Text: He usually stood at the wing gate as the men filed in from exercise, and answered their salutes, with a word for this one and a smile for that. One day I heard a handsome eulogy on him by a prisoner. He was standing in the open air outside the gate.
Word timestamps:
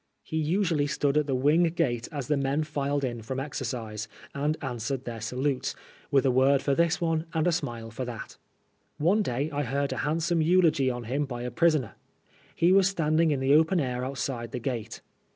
He 0.23 0.37
usually 0.37 0.87
stood 0.87 1.15
at 1.15 1.27
the 1.27 1.35
wing 1.35 1.61
gate 1.65 2.07
as 2.11 2.27
the 2.27 2.35
men 2.35 2.63
filed 2.63 3.03
in 3.03 3.21
from 3.21 3.39
exercise, 3.39 4.07
and 4.33 4.57
answered 4.59 5.05
their 5.05 5.21
salutes, 5.21 5.75
with 6.09 6.25
a 6.25 6.31
word 6.31 6.63
for 6.63 6.73
this 6.73 6.99
one 6.99 7.27
and 7.35 7.45
a 7.45 7.51
smile 7.51 7.91
for 7.91 8.03
that. 8.05 8.39
One 8.97 9.21
day 9.21 9.51
I 9.51 9.61
heard 9.61 9.93
a 9.93 9.97
handsome 9.97 10.41
eulogy 10.41 10.89
on 10.89 11.03
him 11.03 11.25
by 11.25 11.43
a 11.43 11.51
prisoner. 11.51 11.93
He 12.55 12.71
was 12.71 12.89
standing 12.89 13.29
in 13.29 13.41
the 13.41 13.53
open 13.53 13.79
air 13.79 14.03
outside 14.03 14.53
the 14.53 14.59
gate. 14.59 15.01